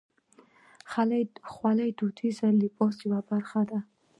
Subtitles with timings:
[1.51, 3.79] خولۍ د دودیز لباس یوه برخه ده.